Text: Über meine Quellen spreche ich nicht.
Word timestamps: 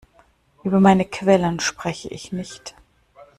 Über 0.63 0.79
meine 0.79 1.05
Quellen 1.05 1.59
spreche 1.59 2.07
ich 2.07 2.31
nicht. 2.31 2.73